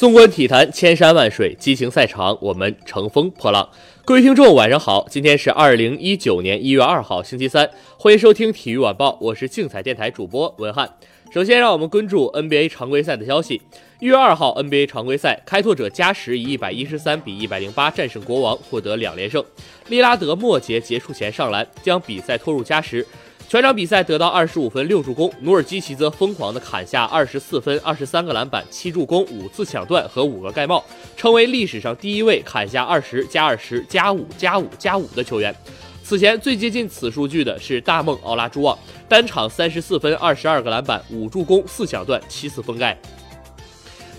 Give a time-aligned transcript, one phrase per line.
[0.00, 3.68] 纵观体坛，千山万水，激情赛场，我们乘风破浪。
[4.06, 10.90] 各位听众，晚上好，今天是二零一九年一月二号，星期三，欢迎收听体育晚报，我是竞彩电台主播文翰。
[11.30, 13.60] 首先，让我们关注 NBA 常规赛的消息。
[13.98, 19.44] 一月二号，NBA 常规赛，开拓者加时以一百一十三比一百零八战胜国王，获得两连胜。
[19.88, 23.06] 利拉德末节结束前上篮，将比赛拖入加时。
[23.50, 30.84] 全场比赛得到二十五分六助攻，努尔基奇则疯狂地砍下二十四分、二十三个篮板、七助攻、五次抢断和五个盖帽，
[31.16, 35.52] 成为历史上第一位砍下二十加二十加五加五加五的球员。
[36.04, 38.78] 此前最接近此数据的是大梦奥拉朱旺，
[39.08, 42.96] 单场三十四分、二十二个篮板、五助攻、四抢断、七次封盖。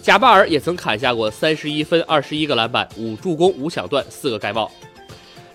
[0.01, 4.69] 贾巴尔也曾砍下过三十一分、二十一个篮板、五助攻、五抢断、四个盖帽。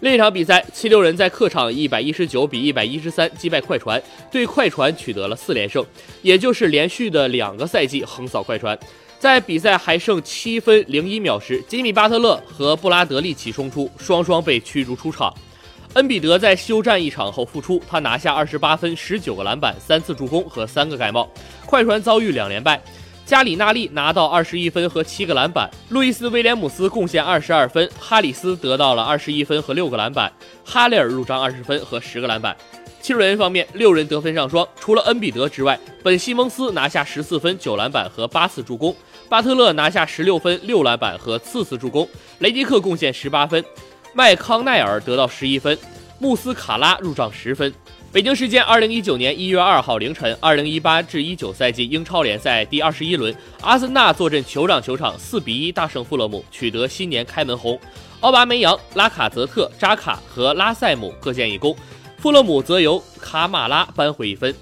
[0.00, 4.00] 另一场比赛，七六人在客场一百一十九比一百一十三击败快船，
[4.30, 5.84] 对快船取得了四连胜，
[6.20, 8.78] 也就是连续的两个赛季横扫快船。
[9.18, 15.32] 在比赛还剩七分零一秒时，吉米巴特勒和布拉德利奇冲出，双双被驱逐出场。
[15.94, 21.26] 恩比德在休战一场后复出，他拿下二十八分、十九个篮板、三次助攻和三个盖帽。
[21.64, 22.78] 快船遭遇两连败。
[23.26, 30.32] 加里纳利拿到二十一分和七个篮板，路易斯威廉姆斯贡献二十二分，哈里斯得到了二十一分和六个篮板，
[30.64, 32.56] 哈雷尔入账二十分和十个篮板。
[33.02, 38.94] 七人方面，六人得分上双，除了恩比德之外，本西蒙斯拿下十四分、九篮板和八次助攻，
[39.28, 43.64] 巴特勒拿下十六分、六篮板和四次助攻，雷迪克贡献十八分，
[44.12, 45.76] 麦康奈尔得到十一分，
[46.20, 47.74] 穆斯卡拉入账十分。
[48.16, 57.78] 北京时间二零一九年一月二号凌晨，二零一八至一九赛季英超联赛第二十一轮，阿森纳坐镇酋长球场，四比一大胜富勒姆，取得新年开门红。
[58.20, 61.76] 奥巴梅扬、拉卡泽特、扎卡和拉塞姆各建一功，
[62.16, 64.54] 富勒姆则由卡马拉扳回一分。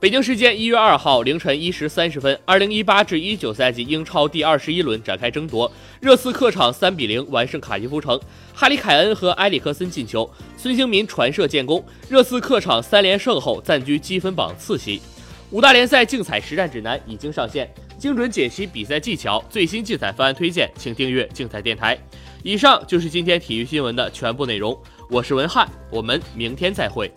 [0.00, 5.70] 北京时间一月二号凌晨一时三十分，二零一八至一九赛季英超第二十一轮展开争夺。
[6.00, 8.18] 热刺客场三比零完胜卡迪夫城，
[8.54, 11.84] 哈里凯恩和埃里克森进球，孙兴民传射建功。
[12.08, 15.02] 热刺客场三连胜后暂居积分榜次席。
[15.50, 21.98] 五大联赛竞彩实战指南已经上线，精准解析比赛技巧，最新竞彩方案推荐，请订阅竞彩电台。
[22.42, 24.74] 以上就是今天体育新闻的全部内容，
[25.10, 27.12] 我是文翰，我们明天再会。